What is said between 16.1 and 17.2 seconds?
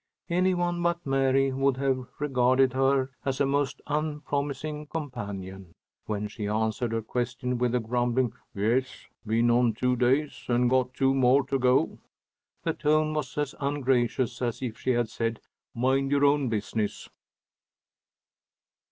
own business."